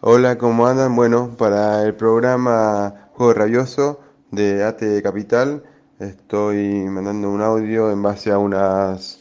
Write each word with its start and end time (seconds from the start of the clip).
Hola, 0.00 0.38
¿cómo 0.38 0.68
andan? 0.68 0.94
Bueno, 0.94 1.34
para 1.36 1.82
el 1.82 1.92
programa 1.96 3.08
Juego 3.14 3.34
Rabioso 3.34 4.00
de 4.30 4.62
AT 4.62 4.80
Capital 5.02 5.64
estoy 5.98 6.84
mandando 6.88 7.28
un 7.28 7.42
audio 7.42 7.90
en 7.90 8.00
base 8.00 8.30
a 8.30 8.38
unas 8.38 9.18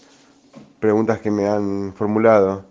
preguntas 0.80 1.20
que 1.20 1.32
me 1.32 1.48
han 1.48 1.94
formulado. 1.96 2.66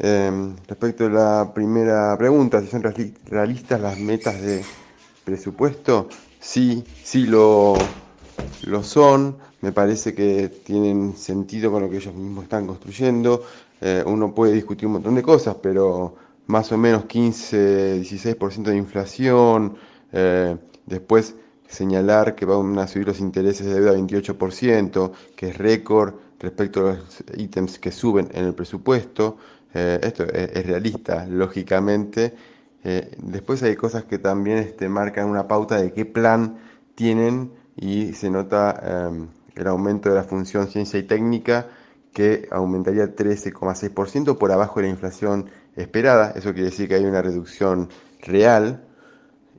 Em, 0.00 0.56
respecto 0.66 1.06
a 1.06 1.10
la 1.10 1.52
primera 1.54 2.16
pregunta, 2.18 2.60
si 2.60 2.66
son 2.66 2.82
realistas 2.82 3.80
las 3.80 3.98
metas 3.98 4.40
de 4.42 4.64
presupuesto, 5.24 6.08
sí, 6.40 6.84
sí 7.02 7.26
lo, 7.26 7.74
lo 8.62 8.82
son. 8.82 9.38
Me 9.60 9.70
parece 9.72 10.12
que 10.14 10.48
tienen 10.48 11.16
sentido 11.16 11.70
con 11.70 11.82
lo 11.82 11.90
que 11.90 11.98
ellos 11.98 12.14
mismos 12.14 12.44
están 12.44 12.66
construyendo. 12.66 13.44
Eh, 13.80 14.02
uno 14.06 14.34
puede 14.34 14.54
discutir 14.54 14.86
un 14.86 14.94
montón 14.94 15.14
de 15.14 15.22
cosas, 15.22 15.56
pero 15.62 16.16
más 16.48 16.72
o 16.72 16.78
menos 16.78 17.04
15, 17.04 18.00
16% 18.00 18.70
de 18.70 18.76
inflación, 18.76 19.76
eh, 20.12 20.56
después 20.86 21.36
señalar 21.68 22.34
que 22.34 22.46
van 22.46 22.78
a 22.78 22.86
subir 22.86 23.06
los 23.06 23.20
intereses 23.20 23.66
de 23.66 23.74
deuda 23.74 23.92
28%, 23.92 25.12
que 25.36 25.50
es 25.50 25.58
récord 25.58 26.14
respecto 26.40 26.80
a 26.80 26.94
los 26.94 27.24
ítems 27.36 27.78
que 27.78 27.92
suben 27.92 28.28
en 28.32 28.46
el 28.46 28.54
presupuesto. 28.54 29.36
Eh, 29.74 30.00
esto 30.02 30.24
es, 30.24 30.66
realista, 30.66 31.26
lógicamente. 31.26 32.34
Eh, 32.82 33.14
después 33.18 33.62
hay 33.62 33.76
cosas 33.76 34.04
que 34.04 34.18
también 34.18 34.56
este, 34.58 34.88
marcan 34.88 35.28
una 35.28 35.46
pauta 35.46 35.76
de 35.76 35.92
qué 35.92 36.06
plan 36.06 36.58
tienen 36.94 37.52
y 37.76 38.14
se 38.14 38.30
nota 38.30 39.12
el 39.54 39.66
aumento 39.66 40.08
de 40.08 40.14
la 40.14 40.24
función 40.24 40.66
ciencia 40.66 40.98
y 40.98 41.02
técnica 41.02 41.68
que 42.12 42.48
aumentaría 42.50 43.14
13,6% 43.14 44.38
por 44.38 44.50
abajo 44.50 44.80
de 44.80 44.86
la 44.86 44.90
inflación 44.90 45.50
esperada, 45.78 46.32
eso 46.36 46.52
quiere 46.52 46.70
decir 46.70 46.88
que 46.88 46.96
hay 46.96 47.04
una 47.04 47.22
reducción 47.22 47.88
real. 48.20 48.84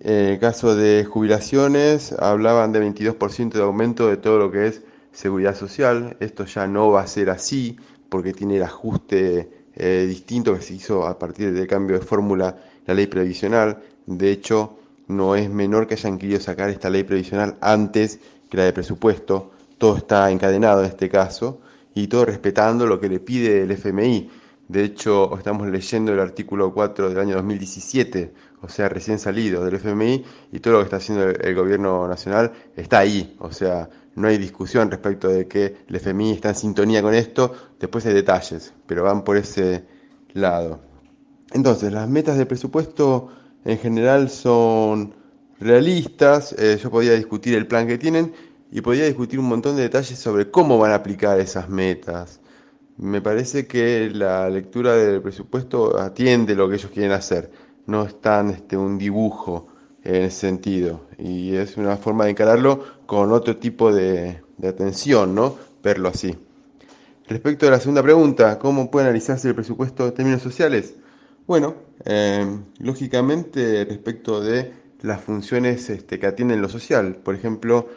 En 0.01 0.25
el 0.27 0.39
caso 0.39 0.75
de 0.75 1.05
jubilaciones, 1.05 2.13
hablaban 2.13 2.71
de 2.71 2.81
22% 2.81 3.51
de 3.51 3.63
aumento 3.63 4.07
de 4.07 4.17
todo 4.17 4.37
lo 4.37 4.51
que 4.51 4.67
es 4.67 4.81
seguridad 5.11 5.55
social. 5.55 6.17
Esto 6.19 6.45
ya 6.45 6.67
no 6.67 6.91
va 6.91 7.01
a 7.01 7.07
ser 7.07 7.29
así 7.29 7.77
porque 8.09 8.33
tiene 8.33 8.57
el 8.57 8.63
ajuste 8.63 9.49
eh, 9.75 10.05
distinto 10.07 10.55
que 10.55 10.61
se 10.61 10.73
hizo 10.73 11.05
a 11.05 11.17
partir 11.17 11.53
del 11.53 11.67
cambio 11.67 11.99
de 11.99 12.05
fórmula 12.05 12.55
la 12.85 12.93
ley 12.93 13.07
previsional. 13.07 13.79
De 14.05 14.31
hecho, 14.31 14.77
no 15.07 15.35
es 15.35 15.49
menor 15.49 15.87
que 15.87 15.95
hayan 15.95 16.17
querido 16.17 16.39
sacar 16.39 16.69
esta 16.69 16.89
ley 16.89 17.03
previsional 17.03 17.57
antes 17.61 18.19
que 18.49 18.57
la 18.57 18.63
de 18.63 18.73
presupuesto. 18.73 19.51
Todo 19.77 19.97
está 19.97 20.29
encadenado 20.31 20.81
en 20.81 20.87
este 20.87 21.09
caso 21.09 21.61
y 21.93 22.07
todo 22.07 22.25
respetando 22.25 22.85
lo 22.85 22.99
que 22.99 23.09
le 23.09 23.19
pide 23.19 23.63
el 23.63 23.71
FMI. 23.71 24.29
De 24.69 24.83
hecho, 24.83 25.35
estamos 25.35 25.67
leyendo 25.67 26.13
el 26.13 26.19
artículo 26.19 26.71
4 26.71 27.09
del 27.09 27.17
año 27.17 27.35
2017, 27.37 28.31
o 28.61 28.69
sea, 28.69 28.87
recién 28.87 29.17
salido 29.17 29.65
del 29.65 29.73
FMI, 29.73 30.23
y 30.51 30.59
todo 30.59 30.73
lo 30.73 30.79
que 30.79 30.83
está 30.83 30.97
haciendo 30.97 31.25
el, 31.27 31.55
gobierno 31.55 32.07
nacional 32.07 32.51
está 32.75 32.99
ahí. 32.99 33.35
O 33.39 33.51
sea, 33.51 33.89
no 34.13 34.27
hay 34.27 34.37
discusión 34.37 34.91
respecto 34.91 35.27
de 35.27 35.47
que 35.47 35.75
el 35.87 35.95
FMI 35.95 36.33
está 36.33 36.49
en 36.49 36.55
sintonía 36.55 37.01
con 37.01 37.15
esto, 37.15 37.51
después 37.79 38.05
hay 38.05 38.13
detalles, 38.13 38.71
pero 38.85 39.01
van 39.01 39.23
por 39.23 39.37
ese 39.37 39.85
lado. 40.33 40.79
Entonces, 41.51 41.91
las 41.91 42.07
metas 42.07 42.37
de 42.37 42.45
presupuesto 42.45 43.29
en 43.65 43.79
general 43.79 44.29
son 44.29 45.15
realistas, 45.59 46.53
eh, 46.59 46.77
yo 46.79 46.91
podía 46.91 47.13
discutir 47.13 47.55
el 47.55 47.65
plan 47.65 47.87
que 47.87 47.97
tienen 47.97 48.33
y 48.71 48.81
podía 48.81 49.05
discutir 49.05 49.39
un 49.39 49.47
montón 49.47 49.77
de 49.77 49.81
detalles 49.81 50.19
sobre 50.19 50.51
cómo 50.51 50.77
van 50.77 50.91
a 50.91 50.95
aplicar 50.95 51.39
esas 51.39 51.69
metas 51.69 52.39
me 52.99 53.21
parece 53.21 53.65
que 53.65 54.09
la 54.13 54.49
lectura 54.49 54.93
del 54.93 55.21
presupuesto 55.21 55.97
atiende 55.97 56.53
lo 56.53 56.67
que 56.67 56.75
ellos 56.75 56.91
quieren 56.91 57.13
hacer, 57.13 57.49
no 57.85 58.03
es 58.03 58.19
tan 58.19 58.49
este, 58.49 58.75
un 58.75 58.97
dibujo 58.97 59.67
en 60.03 60.23
ese 60.23 60.39
sentido, 60.41 61.05
y 61.17 61.55
es 61.55 61.77
una 61.77 61.95
forma 61.97 62.25
de 62.25 62.31
encararlo 62.31 62.83
con 63.05 63.31
otro 63.31 63.57
tipo 63.57 63.93
de, 63.93 64.41
atención, 64.61 65.33
¿no? 65.33 65.55
Verlo 65.81 66.09
así. 66.09 66.35
Respecto 67.27 67.67
a 67.67 67.71
la 67.71 67.79
segunda 67.79 68.03
pregunta, 68.03 68.59
¿cómo 68.59 68.91
puede 68.91 69.05
analizarse 69.07 69.47
el 69.47 69.55
presupuesto 69.55 70.07
en 70.07 70.13
términos 70.13 70.41
sociales? 70.41 70.95
Bueno, 71.47 71.75
eh, 72.05 72.45
lógicamente 72.79 73.85
respecto 73.85 74.41
de 74.41 74.73
las 75.01 75.21
funciones 75.21 75.89
este, 75.89 76.19
que 76.19 76.27
atienden 76.27 76.61
lo 76.61 76.67
social, 76.67 77.15
por 77.15 77.35
ejemplo, 77.35 77.87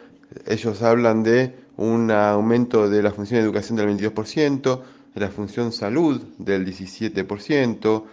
ellos 0.45 0.81
hablan 0.81 1.23
de 1.23 1.55
un 1.77 2.11
aumento 2.11 2.89
de 2.89 3.01
la 3.01 3.11
función 3.11 3.39
de 3.39 3.45
educación 3.45 3.77
del 3.77 3.87
22%, 3.87 4.81
de 5.13 5.21
la 5.21 5.29
función 5.29 5.71
salud 5.71 6.21
del 6.37 6.65
17%, 6.65 8.05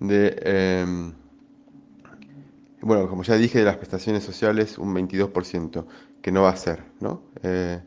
de, 0.00 0.36
em, 0.42 1.12
bueno, 2.80 3.08
como 3.08 3.22
ya 3.22 3.36
dije, 3.36 3.58
de 3.58 3.64
las 3.64 3.76
prestaciones 3.76 4.24
sociales 4.24 4.78
un 4.78 4.94
22%, 4.94 5.86
que 6.22 6.32
no 6.32 6.42
va 6.42 6.50
a 6.50 6.56
ser, 6.56 6.82
¿no? 7.00 7.22
Eh, 7.42 7.80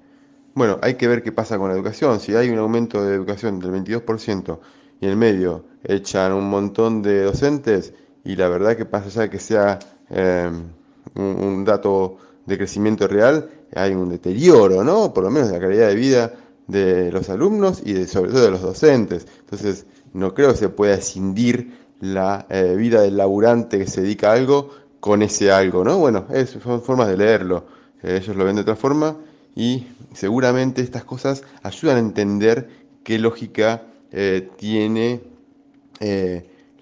bueno, 0.56 0.78
hay 0.82 0.96
que 0.96 1.08
ver 1.08 1.24
qué 1.24 1.32
pasa 1.32 1.58
con 1.58 1.70
la 1.70 1.76
educación. 1.76 2.20
Si 2.20 2.36
hay 2.36 2.50
un 2.50 2.60
aumento 2.60 3.04
de 3.04 3.16
educación 3.16 3.60
del 3.60 3.72
22% 3.72 4.60
y 5.02 5.06
en 5.06 5.12
el 5.12 5.18
medio 5.18 5.66
echan 5.84 6.32
un 6.34 6.50
montón 6.50 7.02
de 7.02 7.24
docentes 7.24 7.94
y 8.24 8.36
la 8.36 8.48
verdad 8.50 8.78
que 8.78 8.86
pasa 8.86 9.10
ya 9.10 9.30
que 9.30 9.40
sea 9.40 9.80
em, 10.10 10.68
un 11.16 11.66
dato 11.66 12.18
de 12.46 12.58
crecimiento 12.58 13.08
real, 13.08 13.50
hay 13.76 13.94
un 13.94 14.10
deterioro, 14.10 14.84
¿no? 14.84 15.14
Por 15.14 15.24
lo 15.24 15.32
menos 15.32 15.50
de 15.50 15.56
la 15.56 15.62
calidad 15.62 15.88
de 15.88 15.96
vida 15.96 16.34
de 16.68 17.12
los 17.12 17.30
alumnos 17.30 17.82
y 17.86 17.94
de, 17.94 18.08
sobre 18.08 18.32
todo 18.32 18.44
de 18.44 18.52
los 18.52 18.62
docentes. 18.62 19.28
Entonces, 19.40 19.86
no 20.14 20.34
creo 20.34 20.52
que 20.52 20.58
se 20.58 20.70
pueda 20.70 20.96
escindir 20.96 21.78
la 22.00 22.46
eh, 22.50 22.76
vida 22.78 23.02
del 23.02 23.18
laburante 23.18 23.80
que 23.80 23.88
se 23.88 24.02
dedica 24.02 24.32
a 24.32 24.34
algo 24.34 24.70
con 25.00 25.22
ese 25.22 25.52
algo, 25.52 25.84
¿no? 25.84 25.98
Bueno, 25.98 26.26
es, 26.32 26.52
son 26.52 26.82
formas 26.82 27.08
de 27.08 27.18
leerlo. 27.18 27.66
Eh, 28.02 28.20
ellos 28.22 28.36
lo 28.36 28.46
ven 28.46 28.56
de 28.56 28.62
otra 28.62 28.76
forma 28.76 29.18
y 29.56 29.88
seguramente 30.14 30.82
estas 30.82 31.04
cosas 31.04 31.44
ayudan 31.62 31.98
a 31.98 32.00
entender 32.00 32.70
qué 33.04 33.20
lógica 33.20 33.84
eh, 34.12 34.50
tiene 34.58 35.22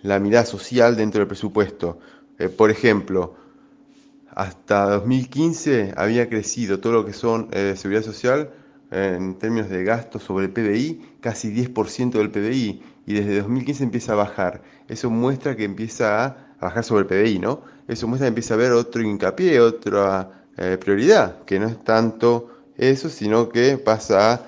la 0.01 0.17
mirada 0.17 0.47
social 0.47 0.95
dentro 0.95 1.19
del 1.19 1.27
presupuesto. 1.27 1.99
por 2.57 2.71
ejemplo, 2.71 3.35
hasta 4.33 4.89
2015 4.89 5.93
había 5.97 6.29
crecido 6.29 6.79
todo 6.79 6.93
lo 6.93 7.05
que 7.05 7.13
son 7.13 7.49
eh, 7.51 7.73
seguridad 7.75 8.03
social 8.03 8.51
en 8.91 9.35
términos 9.35 9.69
de 9.69 9.85
gasto 9.85 10.19
sobre 10.19 10.45
el 10.45 10.51
PBI, 10.51 11.15
casi 11.21 11.53
10% 11.53 12.11
del 12.11 12.29
PBI, 12.29 12.83
y 13.05 13.13
desde 13.13 13.39
2015 13.39 13.85
empieza 13.85 14.13
a 14.13 14.15
bajar. 14.15 14.61
Eso 14.89 15.09
muestra 15.09 15.55
que 15.55 15.63
empieza 15.63 16.25
a, 16.25 16.37
bajar 16.59 16.83
sobre 16.83 17.01
el 17.03 17.07
PBI, 17.07 17.39
¿no? 17.39 17.61
Eso 17.87 18.07
muestra 18.07 18.25
que 18.25 18.29
empieza 18.29 18.53
a 18.53 18.57
haber 18.57 18.73
otro 18.73 19.01
hincapié, 19.01 19.59
otra 19.61 20.45
eh, 20.57 20.77
prioridad, 20.79 21.43
que 21.45 21.57
no 21.59 21.67
es 21.67 21.81
tanto 21.83 22.49
eso, 22.77 23.09
sino 23.09 23.49
que 23.49 23.77
pasa 23.77 24.41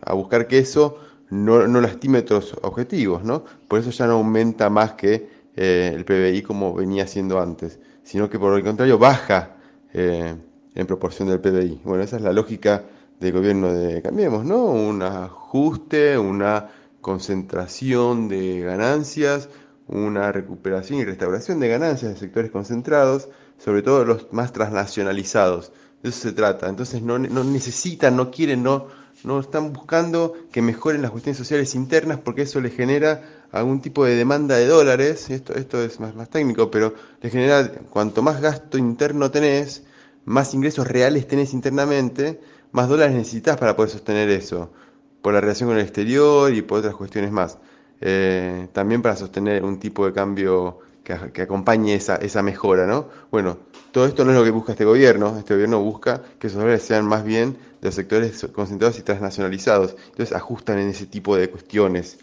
a, 0.00 0.14
buscar 0.14 0.48
que 0.48 0.58
eso 0.58 0.98
no, 1.30 1.66
no, 1.68 1.80
lastime 1.80 2.20
otros 2.20 2.56
objetivos, 2.62 3.24
¿no? 3.24 3.44
Por 3.68 3.78
eso 3.78 3.90
ya 3.90 4.06
no 4.06 4.14
aumenta 4.14 4.70
más 4.70 4.94
que 4.94 5.28
eh, 5.54 5.92
el 5.94 6.04
PBI 6.06 6.42
como 6.42 6.74
venía 6.74 7.06
siendo 7.06 7.40
antes 7.40 7.78
sino 8.02 8.28
que 8.28 8.38
por 8.38 8.56
el 8.56 8.64
contrario 8.64 8.98
baja 8.98 9.56
eh, 9.92 10.34
en 10.74 10.86
proporción 10.86 11.28
del 11.28 11.40
PBI. 11.40 11.80
Bueno, 11.84 12.02
esa 12.02 12.16
es 12.16 12.22
la 12.22 12.32
lógica 12.32 12.84
del 13.20 13.32
gobierno 13.32 13.72
de 13.72 14.02
Cambiemos, 14.02 14.44
¿no? 14.44 14.64
Un 14.64 15.02
ajuste, 15.02 16.18
una 16.18 16.70
concentración 17.00 18.28
de 18.28 18.60
ganancias, 18.60 19.48
una 19.86 20.32
recuperación 20.32 20.98
y 21.00 21.04
restauración 21.04 21.60
de 21.60 21.68
ganancias 21.68 22.12
de 22.12 22.18
sectores 22.18 22.50
concentrados, 22.50 23.28
sobre 23.58 23.82
todo 23.82 24.04
los 24.04 24.32
más 24.32 24.52
transnacionalizados. 24.52 25.72
De 26.02 26.10
eso 26.10 26.20
se 26.20 26.32
trata. 26.32 26.68
Entonces 26.68 27.02
no, 27.02 27.18
no 27.18 27.44
necesitan, 27.44 28.16
no 28.16 28.30
quieren, 28.30 28.62
no, 28.62 28.88
no 29.24 29.40
están 29.40 29.72
buscando 29.72 30.34
que 30.50 30.62
mejoren 30.62 31.02
las 31.02 31.10
cuestiones 31.10 31.38
sociales 31.38 31.74
internas 31.74 32.18
porque 32.18 32.42
eso 32.42 32.60
les 32.60 32.74
genera 32.74 33.22
algún 33.52 33.80
tipo 33.80 34.04
de 34.04 34.16
demanda 34.16 34.56
de 34.56 34.66
dólares, 34.66 35.30
esto, 35.30 35.54
esto 35.54 35.82
es 35.82 36.00
más, 36.00 36.14
más 36.14 36.30
técnico, 36.30 36.70
pero 36.70 36.94
les 37.20 37.32
genera, 37.32 37.70
cuanto 37.90 38.22
más 38.22 38.40
gasto 38.40 38.78
interno 38.78 39.30
tenés, 39.30 39.84
más 40.24 40.54
ingresos 40.54 40.86
reales 40.88 41.28
tenés 41.28 41.52
internamente, 41.52 42.40
más 42.72 42.88
dólares 42.88 43.14
necesitas 43.14 43.58
para 43.58 43.76
poder 43.76 43.90
sostener 43.90 44.30
eso, 44.30 44.72
por 45.20 45.34
la 45.34 45.40
relación 45.40 45.68
con 45.68 45.78
el 45.78 45.84
exterior 45.84 46.52
y 46.52 46.62
por 46.62 46.78
otras 46.78 46.94
cuestiones 46.94 47.30
más. 47.30 47.58
eh, 48.00 48.68
también 48.72 49.00
para 49.00 49.14
sostener 49.14 49.62
un 49.64 49.78
tipo 49.78 50.04
de 50.06 50.12
cambio 50.12 50.80
que, 51.04 51.42
acompañe 51.42 51.94
esa, 51.94 52.16
esa 52.16 52.42
mejora, 52.42 52.86
¿no? 52.86 53.08
Bueno, 53.30 53.58
todo 53.92 54.06
esto 54.06 54.24
no 54.24 54.32
es 54.32 54.38
lo 54.38 54.44
que 54.44 54.50
busca 54.50 54.72
este 54.72 54.84
gobierno, 54.84 55.36
este 55.38 55.54
gobierno 55.54 55.80
busca 55.80 56.22
que 56.38 56.46
esos 56.46 56.60
dólares 56.60 56.82
sean 56.82 57.06
más 57.06 57.24
bien 57.24 57.56
de 57.80 57.88
los 57.88 57.94
sectores 57.94 58.46
concentrados 58.52 58.98
y 58.98 59.02
transnacionalizados, 59.02 59.96
entonces 60.10 60.34
ajustan 60.34 60.78
en 60.78 60.88
ese 60.88 61.06
tipo 61.06 61.36
de 61.36 61.50
cuestiones. 61.50 62.18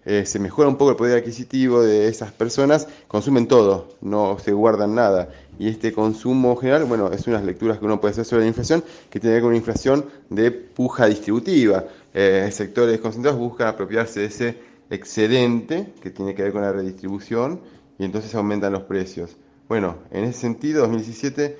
eh, 0.06 0.26
se 0.26 0.40
mejora 0.40 0.70
un 0.70 0.78
poco 0.78 0.92
el 0.92 0.96
poder 0.96 1.18
adquisitivo 1.18 1.82
de 1.82 2.08
esas 2.08 2.32
personas, 2.32 2.88
consumen 3.10 3.46
todo, 3.46 3.90
no 4.00 4.40
se 4.40 4.54
guardan 4.54 4.96
nada. 4.96 5.28
Y 5.60 5.68
este 5.68 5.92
consumo 5.92 6.56
general, 6.56 6.86
bueno, 6.86 7.12
es 7.12 7.28
unas 7.28 7.44
lecturas 7.44 7.78
que 7.78 7.86
uno 7.86 8.00
puede 8.00 8.14
hacer 8.14 8.24
sobre 8.24 8.44
la 8.44 8.48
inflación, 8.48 8.84
que 9.10 9.20
tiene 9.20 9.32
que 9.32 9.36
ver 9.36 9.42
con 9.42 9.50
una 9.50 9.58
inflación 9.58 10.06
de 10.30 10.52
puja 10.52 11.08
distributiva. 11.08 11.84
Eh, 12.14 12.48
sectores 12.54 13.02
concentrados 13.02 13.38
buscan 13.38 13.68
apropiarse 13.68 14.22
de 14.22 14.26
ese 14.28 14.67
excedente 14.90 15.94
que 16.02 16.12
tiene 16.12 16.36
que 16.36 16.44
ver 16.44 16.52
con 16.52 16.62
la 16.62 16.72
redistribución 16.72 17.62
y 17.98 18.06
entonces 18.06 18.34
aumentan 18.36 18.74
los 18.74 18.84
precios. 18.84 19.38
Bueno, 19.68 19.98
en 20.12 20.24
ese 20.24 20.40
sentido, 20.40 20.82
2017, 20.82 21.58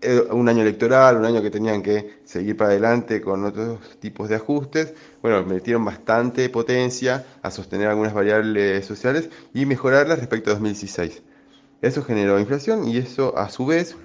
eh, 0.00 0.20
un 0.30 0.48
año 0.48 0.62
electoral, 0.62 1.16
un 1.16 1.24
año 1.24 1.40
que 1.42 1.50
tenían 1.50 1.82
que 1.82 2.18
seguir 2.24 2.56
para 2.56 2.70
adelante 2.70 3.20
con 3.20 3.44
otros 3.44 3.98
tipos 4.00 4.28
de 4.28 4.36
ajustes, 4.36 4.94
bueno, 5.22 5.44
metieron 5.44 5.84
bastante 5.84 6.48
potencia 6.48 7.24
a 7.42 7.50
sostener 7.50 7.88
algunas 7.88 8.12
variables 8.12 8.84
sociales 8.84 9.30
y 9.52 9.64
mejorarlas 9.66 10.18
respecto 10.18 10.50
a 10.50 10.54
2016. 10.54 11.22
Eso 11.82 12.02
generó 12.02 12.40
inflación 12.40 12.88
y 12.88 12.96
eso 12.96 13.36
a 13.38 13.48
su 13.48 13.66
vez 13.66 13.96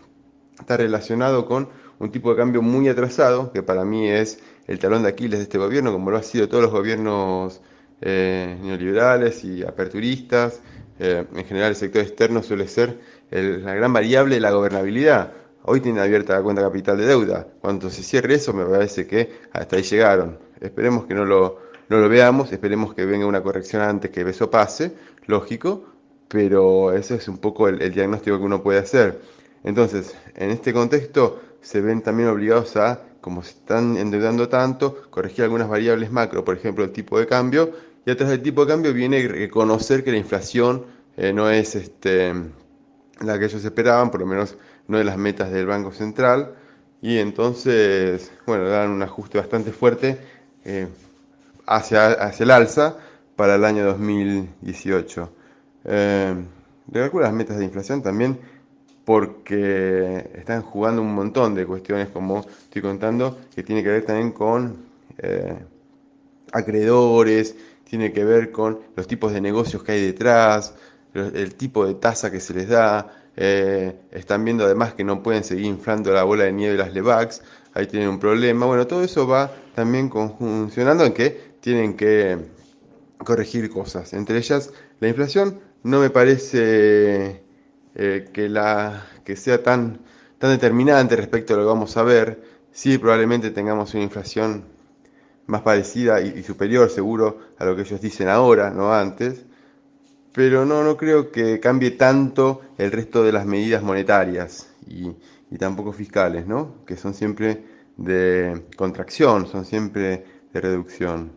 está 0.60 0.78
relacionado 0.78 1.46
con 1.46 1.70
un 2.00 2.12
tipo 2.12 2.32
de 2.32 2.38
cambio 2.38 2.62
muy 2.62 2.88
atrasado, 2.90 3.52
que 3.52 3.64
para 3.64 3.84
mí 3.86 4.08
es 4.08 4.40
el 4.68 4.80
talón 4.80 5.04
de 5.04 5.10
Aquiles 5.10 5.40
de 5.40 5.44
este 5.44 5.58
gobierno, 5.58 5.92
como 5.92 6.12
lo 6.12 6.18
ha 6.18 6.24
sido 6.24 6.48
todos 6.48 6.64
los 6.64 6.72
gobiernos 6.72 7.62
eh, 8.02 8.58
neoliberales 8.62 9.44
y 9.44 9.64
aperturistas, 9.64 10.62
eh, 11.00 11.26
en 11.34 11.46
general 11.46 11.70
el 11.70 11.76
sector 11.76 12.02
externo 12.02 12.44
suele 12.44 12.68
ser 12.68 13.00
la 13.32 13.74
gran 13.76 13.94
variable 13.94 14.36
de 14.36 14.42
la 14.42 14.52
gobernabilidad. 14.52 15.32
Hoy 15.64 15.82
tienen 15.82 16.02
abierta 16.02 16.34
la 16.34 16.42
cuenta 16.42 16.62
capital 16.62 16.98
de 16.98 17.06
deuda. 17.06 17.48
Cuando 17.62 17.90
se 17.90 18.02
cierre 18.02 18.36
eso, 18.36 18.54
me 18.54 18.66
parece 18.66 19.06
que 19.06 19.30
hasta 19.52 19.76
ahí 19.76 19.84
llegaron. 19.84 20.40
Esperemos 20.60 21.06
que 21.06 21.14
no 21.14 21.26
lo, 21.26 21.60
no 21.90 21.98
lo 21.98 22.10
veamos, 22.10 22.52
esperemos 22.52 22.94
que 22.94 23.06
venga 23.06 23.26
una 23.26 23.44
corrección 23.44 23.82
antes 23.82 24.10
que 24.12 24.22
eso 24.22 24.50
pase, 24.50 24.94
lógico, 25.28 25.86
pero 26.28 26.92
ese 26.94 27.16
es 27.16 27.28
un 27.28 27.38
poco 27.38 27.68
el, 27.68 27.82
el 27.82 27.94
diagnóstico 27.94 28.38
que 28.38 28.46
uno 28.46 28.64
puede 28.64 28.80
hacer. 28.80 29.20
Entonces, 29.64 30.16
en 30.36 30.50
este 30.52 30.74
contexto, 30.74 31.42
se 31.62 31.82
ven 31.82 32.02
también 32.02 32.30
obligados 32.30 32.76
a, 32.78 33.02
como 33.22 33.44
se 33.44 33.52
están 33.52 33.98
endeudando 33.98 34.48
tanto, 34.48 35.04
corregir 35.10 35.44
algunas 35.44 35.68
variables 35.68 36.12
macro, 36.12 36.44
por 36.46 36.56
ejemplo, 36.56 36.84
el 36.84 36.92
tipo 36.92 37.20
de 37.20 37.28
cambio, 37.28 37.74
y 38.10 38.12
atrás 38.12 38.32
del 38.32 38.42
tipo 38.42 38.66
de 38.66 38.72
cambio 38.72 38.92
viene 38.92 39.28
reconocer 39.28 40.04
que 40.04 40.10
la 40.10 40.18
inflación 40.18 40.84
eh, 41.16 41.32
no 41.32 41.48
es 41.52 41.76
este, 41.76 42.34
la 43.22 43.38
que 43.38 43.46
ellos 43.46 43.64
esperaban, 43.64 44.10
por 44.10 44.22
lo 44.22 44.26
menos 44.26 44.58
no 44.88 44.98
de 44.98 45.04
las 45.04 45.16
metas 45.16 45.52
del 45.52 45.68
Banco 45.68 45.92
Central, 45.92 46.56
y 47.04 47.20
entonces, 47.20 48.32
bueno, 48.48 48.68
dan 48.68 48.90
un 48.90 49.04
ajuste 49.04 49.38
bastante 49.38 49.72
fuerte 49.72 50.18
eh, 50.66 50.88
hacia, 51.68 52.14
hacia 52.14 52.44
el 52.46 52.50
alza 52.50 52.98
para 53.36 53.54
el 53.54 53.64
año 53.64 53.86
2018. 53.86 55.32
Eh, 55.86 56.36
las 56.92 57.34
metas 57.34 57.60
de 57.60 57.66
inflación 57.66 58.02
también 58.02 58.40
porque 59.06 60.32
están 60.34 60.64
jugando 60.64 61.04
un 61.04 61.14
montón 61.14 61.54
de 61.54 61.68
cuestiones, 61.68 62.08
como 62.10 62.40
estoy 62.40 62.82
contando, 62.82 63.38
que 63.54 63.62
tiene 63.62 63.84
que 63.84 63.90
ver 63.90 64.04
también 64.04 64.32
con 64.32 64.78
eh, 65.20 65.60
acreedores, 66.52 67.56
tiene 67.90 68.14
que 68.14 68.24
ver 68.24 68.52
con 68.52 68.80
los 68.96 69.08
tipos 69.08 69.34
de 69.34 69.42
negocios 69.42 69.84
que 69.84 69.94
hay 69.94 70.06
detrás, 70.06 70.76
el 71.14 71.56
tipo 71.56 71.88
de 71.88 71.96
tasa 71.96 72.32
que 72.32 72.40
se 72.40 72.54
les 72.54 72.70
da. 72.70 73.16
Eh, 73.36 73.96
están 74.12 74.44
viendo 74.44 74.66
además 74.66 74.94
que 74.94 75.04
no 75.04 75.24
pueden 75.24 75.44
seguir 75.44 75.66
inflando 75.66 76.12
la 76.12 76.24
bola 76.24 76.44
de 76.44 76.52
nieve 76.52 76.74
de 76.74 76.80
las 76.80 76.94
LEVAX, 76.94 77.42
ahí 77.74 77.88
tienen 77.88 78.10
un 78.10 78.20
problema. 78.20 78.66
Bueno, 78.66 78.86
todo 78.86 79.04
eso 79.04 79.28
va 79.28 79.52
también 79.74 80.12
funcionando 80.12 81.04
en 81.06 81.14
que 81.14 81.56
tienen 81.62 81.96
que 81.96 82.38
corregir 83.18 83.70
cosas. 83.70 84.14
Entre 84.14 84.38
ellas, 84.38 84.72
la 85.00 85.08
inflación 85.08 85.60
no 85.84 86.00
me 86.00 86.10
parece 86.10 87.42
eh, 87.96 88.30
que, 88.32 88.50
la, 88.50 89.08
que 89.24 89.36
sea 89.36 89.64
tan, 89.64 90.02
tan 90.38 90.52
determinante 90.52 91.16
respecto 91.16 91.54
a 91.54 91.58
lo 91.58 91.64
que 91.64 91.68
vamos 91.70 91.98
a 91.98 92.04
ver. 92.04 92.44
Sí, 92.72 92.98
probablemente 92.98 93.50
tengamos 93.50 93.94
una 93.94 94.04
inflación 94.04 94.66
más 95.50 95.62
parecida 95.64 96.22
y, 96.22 96.44
superior 96.44 96.90
seguro 96.90 97.40
a 97.58 97.66
lo 97.66 97.76
que 97.76 97.82
ellos 97.82 98.00
dicen 98.00 98.30
ahora, 98.30 98.70
no 98.70 98.94
antes, 98.94 99.46
pero 100.32 100.66
no, 100.66 100.84
no 100.84 100.96
creo 100.96 101.32
que 101.32 101.60
cambie 101.60 101.92
tanto 101.92 102.62
el 102.78 102.92
resto 102.92 103.24
de 103.24 103.32
las 103.32 103.46
medidas 103.46 103.84
monetarias 103.84 104.70
y, 104.88 105.12
tampoco 105.58 105.92
fiscales, 105.92 106.46
¿no? 106.46 106.86
que 106.86 106.96
son 106.96 107.14
siempre 107.14 107.64
de 107.98 108.64
contracción, 108.78 109.48
son 109.48 109.66
siempre 109.66 110.24
de 110.54 110.62
reducción. 110.62 111.32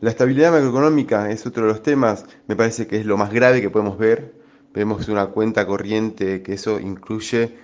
La 0.00 0.10
estabilidad 0.10 0.52
macroeconómica 0.52 1.30
es 1.30 1.46
otro 1.46 1.64
de 1.66 1.72
los 1.72 1.82
temas, 1.82 2.26
me 2.46 2.54
parece 2.54 2.86
que 2.86 3.00
es 3.00 3.06
lo 3.06 3.16
más 3.16 3.32
grave 3.32 3.60
que 3.60 3.70
podemos 3.70 3.98
ver. 3.98 4.34
Vemos 4.74 5.08
una 5.08 5.26
cuenta 5.28 5.66
corriente 5.66 6.42
que 6.42 6.52
eso 6.52 6.78
incluye 6.78 7.56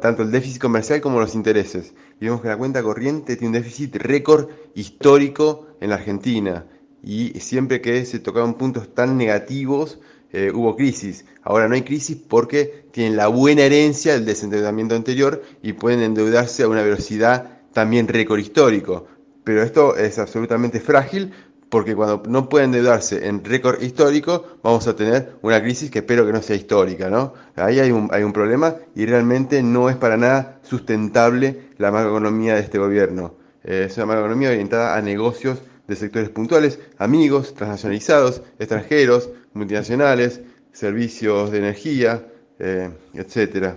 tanto 0.00 0.22
el 0.22 0.30
déficit 0.30 0.60
comercial 0.60 1.00
como 1.00 1.20
los 1.20 1.34
intereses. 1.34 1.94
Y 2.20 2.26
vemos 2.26 2.40
que 2.40 2.48
la 2.48 2.56
cuenta 2.56 2.82
corriente 2.82 3.36
tiene 3.36 3.56
un 3.56 3.62
déficit 3.62 3.96
récord 3.96 4.48
histórico 4.74 5.66
en 5.80 5.90
la 5.90 5.96
Argentina. 5.96 6.66
Y 7.02 7.38
siempre 7.40 7.80
que 7.80 8.04
se 8.04 8.18
tocaban 8.18 8.54
puntos 8.54 8.94
tan 8.94 9.16
negativos, 9.16 9.98
eh, 10.30 10.50
hubo 10.54 10.76
crisis. 10.76 11.24
Ahora 11.42 11.68
no 11.68 11.74
hay 11.74 11.82
crisis 11.82 12.16
porque 12.16 12.84
tienen 12.90 13.16
la 13.16 13.28
buena 13.28 13.62
herencia 13.62 14.12
del 14.12 14.26
desendeudamiento 14.26 14.94
anterior 14.94 15.42
y 15.62 15.72
pueden 15.72 16.00
endeudarse 16.00 16.62
a 16.62 16.68
una 16.68 16.82
velocidad 16.82 17.62
también 17.72 18.08
récord 18.08 18.38
histórico. 18.38 19.06
Pero 19.44 19.62
esto 19.62 19.96
es 19.96 20.18
absolutamente 20.18 20.80
frágil 20.80 21.32
porque 21.68 21.94
cuando 21.94 22.22
no 22.28 22.48
pueden 22.48 22.74
endeudarse 22.74 23.26
en 23.26 23.44
récord 23.44 23.82
histórico, 23.82 24.58
vamos 24.62 24.86
a 24.86 24.96
tener 24.96 25.36
una 25.42 25.60
crisis 25.60 25.90
que 25.90 26.00
espero 26.00 26.24
que 26.24 26.32
no 26.32 26.42
sea 26.42 26.56
histórica, 26.56 27.10
¿no? 27.10 27.34
Ahí 27.56 27.78
hay 27.78 27.90
un, 27.90 28.08
hay 28.10 28.22
un 28.22 28.32
problema 28.32 28.76
y 28.94 29.06
realmente 29.06 29.62
no 29.62 29.90
es 29.90 29.96
para 29.96 30.16
nada 30.16 30.60
sustentable 30.62 31.68
la 31.76 31.90
macroeconomía 31.90 32.54
de 32.54 32.60
este 32.60 32.78
gobierno. 32.78 33.34
Eh, 33.64 33.86
es 33.88 33.96
una 33.96 34.06
macroeconomía 34.06 34.50
orientada 34.50 34.96
a 34.96 35.02
negocios 35.02 35.58
de 35.86 35.96
sectores 35.96 36.30
puntuales, 36.30 36.78
amigos, 36.98 37.54
transnacionalizados, 37.54 38.42
extranjeros, 38.58 39.30
multinacionales, 39.52 40.40
servicios 40.72 41.50
de 41.50 41.58
energía, 41.58 42.26
eh, 42.58 42.90
etcétera. 43.14 43.76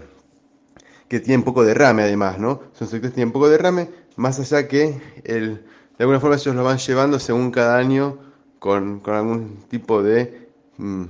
Que 1.08 1.20
tienen 1.20 1.44
poco 1.44 1.64
derrame 1.64 2.04
además, 2.04 2.40
¿no? 2.40 2.62
Son 2.74 2.88
sectores 2.88 3.12
que 3.12 3.16
tienen 3.16 3.34
poco 3.34 3.50
derrame, 3.50 3.90
más 4.16 4.40
allá 4.40 4.68
que 4.68 5.02
el 5.24 5.66
de 6.02 6.06
alguna 6.06 6.20
forma 6.20 6.36
ellos 6.36 6.56
lo 6.56 6.64
van 6.64 6.80
llevando 6.80 7.20
según 7.20 7.52
cada 7.52 7.78
año 7.78 8.18
con, 8.58 9.04
algún 9.06 9.60
tipo 9.70 10.02
de 10.02 10.50
mm, 10.78 11.04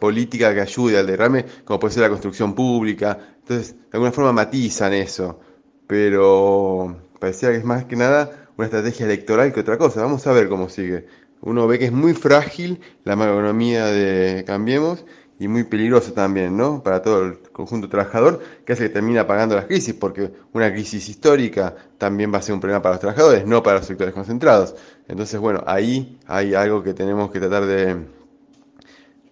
política 0.00 0.54
que 0.54 0.62
ayude 0.62 0.96
al 0.96 1.06
derrame, 1.06 1.44
como 1.62 1.78
puede 1.78 1.92
ser 1.92 2.04
la 2.04 2.08
construcción 2.08 2.54
pública. 2.54 3.18
Entonces, 3.40 3.74
de 3.74 3.88
alguna 3.92 4.12
forma 4.12 4.32
matizan 4.32 4.94
eso, 4.94 5.40
pero 5.86 6.96
parecía 7.18 7.50
que 7.50 7.58
es 7.58 7.64
más 7.64 7.84
que 7.84 7.96
nada 7.96 8.48
una 8.56 8.64
estrategia 8.64 9.04
electoral 9.04 9.52
que 9.52 9.60
otra 9.60 9.76
cosa. 9.76 10.00
Vamos 10.00 10.26
a 10.26 10.32
ver 10.32 10.48
cómo 10.48 10.70
sigue. 10.70 11.06
Uno 11.42 11.66
ve 11.66 11.78
que 11.78 11.84
es 11.84 11.92
muy 11.92 12.14
frágil 12.14 12.80
la 13.04 13.16
macroeconomía 13.16 13.88
de 13.88 14.44
Cambiemos 14.46 15.04
y 15.38 15.48
muy 15.48 15.64
peligroso 15.64 16.14
también, 16.14 16.56
¿no? 16.56 16.82
Para 16.82 17.02
todo 17.02 17.26
el 17.26 17.38
conjunto 17.60 17.88
trabajador, 17.88 18.40
que 18.64 18.72
hace 18.72 18.84
que 18.84 18.88
termina 18.90 19.26
pagando 19.26 19.54
las 19.54 19.66
crisis, 19.66 19.94
porque 19.94 20.30
una 20.52 20.72
crisis 20.72 21.08
histórica 21.08 21.74
también 21.98 22.32
va 22.32 22.38
a 22.38 22.42
ser 22.42 22.54
un 22.54 22.60
problema 22.60 22.82
para 22.82 22.94
los 22.94 23.00
trabajadores, 23.00 23.46
no 23.46 23.62
para 23.62 23.78
los 23.78 23.86
sectores 23.86 24.14
concentrados. 24.14 24.74
Entonces, 25.08 25.38
bueno, 25.40 25.62
ahí 25.66 26.18
hay 26.26 26.54
algo 26.54 26.82
que 26.82 26.94
tenemos 26.94 27.30
que 27.30 27.40
tratar 27.40 27.66
de, 27.66 27.96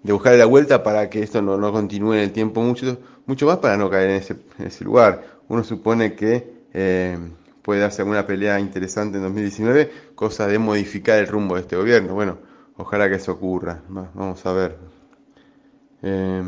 de 0.02 0.12
buscar 0.12 0.34
la 0.34 0.46
vuelta 0.46 0.82
para 0.82 1.08
que 1.10 1.22
esto 1.22 1.42
no, 1.42 1.72
continúe 1.72 2.14
en 2.14 2.20
el 2.20 2.32
tiempo 2.32 2.62
mucho, 2.62 2.98
mucho 3.26 3.46
más 3.46 3.58
para 3.58 3.76
no 3.76 3.90
caer 3.90 4.10
en 4.10 4.16
ese, 4.16 4.36
ese 4.58 4.84
lugar. 4.84 5.24
Uno 5.48 5.64
supone 5.64 6.14
que 6.14 6.66
eh, 6.72 7.18
puede 7.62 7.80
darse 7.80 8.02
alguna 8.02 8.26
pelea 8.26 8.60
interesante 8.60 9.18
en 9.18 9.24
2019, 9.24 9.90
cosa 10.14 10.46
de 10.46 10.58
modificar 10.58 11.18
el 11.18 11.26
rumbo 11.26 11.56
de 11.56 11.62
este 11.62 11.76
gobierno. 11.76 12.14
Bueno, 12.14 12.38
ojalá 12.76 13.08
que 13.08 13.16
eso 13.16 13.32
ocurra. 13.32 13.82
Vamos 13.88 14.44
a 14.46 14.52
ver. 14.52 14.78
Eh, 16.02 16.42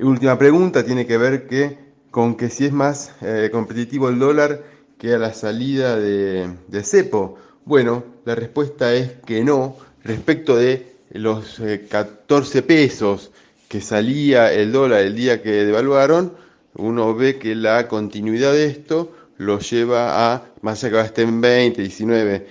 última 0.00 0.38
pregunta 0.38 0.84
tiene 0.84 1.06
que 1.06 1.18
ver 1.18 1.46
que, 1.46 1.78
con 2.10 2.36
que 2.36 2.50
si 2.50 2.66
es 2.66 2.72
más 2.72 3.12
eh, 3.20 3.50
competitivo 3.52 4.08
el 4.08 4.18
dólar 4.18 4.62
que 4.98 5.14
a 5.14 5.18
la 5.18 5.34
salida 5.34 5.96
de, 5.96 6.48
de 6.68 6.84
CEPO. 6.84 7.36
Bueno, 7.64 8.04
la 8.24 8.34
respuesta 8.34 8.94
es 8.94 9.12
que 9.26 9.44
no. 9.44 9.76
Respecto 10.04 10.56
de 10.56 10.96
los 11.10 11.60
14 11.88 12.58
eh, 12.58 12.62
pesos 12.62 13.30
que 13.68 13.80
salía 13.80 14.52
el 14.52 14.72
dólar 14.72 15.00
el 15.00 15.14
día 15.14 15.42
que 15.42 15.64
devaluaron, 15.64 16.34
uno 16.74 17.14
ve 17.14 17.38
que 17.38 17.54
la 17.54 17.88
continuidad 17.88 18.52
de 18.52 18.66
esto 18.66 19.12
lo 19.38 19.58
lleva 19.58 20.34
a, 20.34 20.44
más 20.60 20.84
allá 20.84 21.02
que 21.02 21.06
esté 21.06 21.22
en 21.22 21.40
20, 21.40 21.80
19 21.80 22.46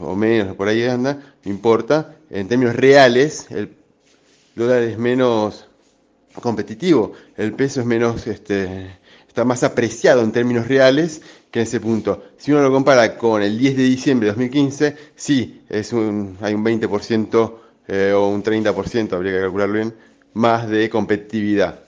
o 0.00 0.14
menos, 0.14 0.54
por 0.56 0.68
ahí 0.68 0.84
anda, 0.84 1.18
no 1.44 1.50
importa, 1.50 2.16
en 2.30 2.48
términos 2.48 2.76
reales 2.76 3.46
el 3.50 3.70
dólar 4.54 4.82
es 4.82 4.98
menos 4.98 5.66
competitivo, 6.40 7.12
el 7.36 7.52
peso 7.52 7.80
es 7.80 7.86
menos, 7.86 8.26
este, 8.26 8.98
está 9.26 9.44
más 9.44 9.62
apreciado 9.62 10.22
en 10.22 10.32
términos 10.32 10.68
reales 10.68 11.22
que 11.50 11.60
en 11.60 11.64
ese 11.64 11.80
punto. 11.80 12.24
Si 12.36 12.52
uno 12.52 12.62
lo 12.62 12.72
compara 12.72 13.16
con 13.16 13.42
el 13.42 13.58
10 13.58 13.76
de 13.76 13.82
diciembre 13.82 14.26
de 14.26 14.32
2015, 14.32 14.96
sí, 15.14 15.62
es 15.68 15.92
un, 15.92 16.36
hay 16.40 16.54
un 16.54 16.64
20% 16.64 17.54
eh, 17.88 18.12
o 18.14 18.28
un 18.28 18.42
30%, 18.42 19.12
habría 19.12 19.32
que 19.32 19.40
calcularlo 19.40 19.74
bien, 19.74 19.94
más 20.34 20.68
de 20.68 20.88
competitividad. 20.90 21.80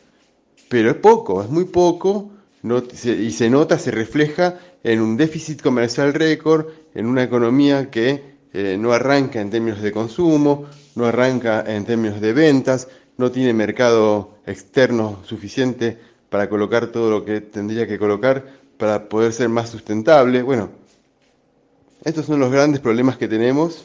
Pero 0.68 0.90
es 0.90 0.96
poco, 0.96 1.42
es 1.42 1.48
muy 1.48 1.64
poco, 1.64 2.30
y 2.62 3.30
se 3.30 3.50
nota, 3.50 3.78
se 3.78 3.90
refleja 3.90 4.58
en 4.82 5.00
un 5.00 5.16
déficit 5.16 5.62
comercial 5.62 6.14
récord, 6.14 6.66
en 6.94 7.06
una 7.06 7.22
economía 7.22 7.90
que 7.90 8.36
eh, 8.52 8.76
no 8.78 8.92
arranca 8.92 9.40
en 9.40 9.50
términos 9.50 9.80
de 9.80 9.92
consumo, 9.92 10.66
no 10.94 11.06
arranca 11.06 11.64
en 11.66 11.84
términos 11.84 12.20
de 12.20 12.32
ventas, 12.32 12.88
no 13.18 13.30
tiene 13.30 13.52
mercado 13.52 14.30
externo 14.46 15.18
suficiente 15.25 15.98
para 16.30 16.48
colocar 16.48 16.87
todo 16.87 17.10
lo 17.10 17.25
que 17.25 17.40
tendría 17.40 17.87
que 17.87 17.98
colocar 17.98 18.46
para 18.78 19.08
poder 19.08 19.32
ser 19.32 19.48
más 19.48 19.68
sustentable. 19.68 20.42
Bueno, 20.42 20.70
estos 22.04 22.26
son 22.26 22.40
los 22.40 22.50
grandes 22.50 22.80
problemas 22.80 23.18
que 23.18 23.28
tenemos. 23.28 23.84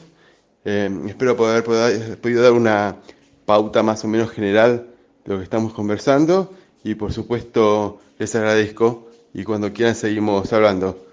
Eh, 0.64 0.88
espero 1.08 1.36
poder, 1.36 1.64
poder 1.64 2.18
podido 2.20 2.42
dar 2.42 2.52
una 2.52 2.96
pauta 3.44 3.82
más 3.82 4.04
o 4.04 4.08
menos 4.08 4.30
general 4.30 4.86
de 5.24 5.32
lo 5.32 5.38
que 5.38 5.44
estamos 5.44 5.74
conversando 5.74 6.54
y 6.82 6.94
por 6.94 7.12
supuesto 7.12 8.00
les 8.18 8.34
agradezco 8.34 9.08
y 9.34 9.44
cuando 9.44 9.72
quieran 9.72 9.94
seguimos 9.94 10.52
hablando. 10.52 11.04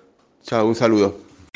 Chao, 0.44 0.68
un 0.68 0.76
saludo. 0.76 1.31